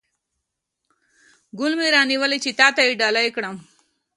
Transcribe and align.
ګل 1.59 1.71
مې 1.79 1.87
را 1.93 2.01
نیولی 2.09 2.39
چې 2.43 2.51
تاته 2.59 2.81
یې 2.87 2.93
ډالۍ 3.01 3.27
کړم 3.35 3.55